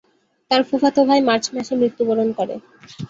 তার 0.51 0.61
ফুফাতো 0.69 1.01
ভাই 1.09 1.19
মার্চ 1.29 1.45
মাসে 1.55 1.73
মৃত্যুবরণ 1.81 2.29
করে। 2.37 2.55